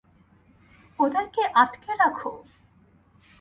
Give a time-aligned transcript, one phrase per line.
[0.99, 2.31] ওদেরকে আটকে রাখো।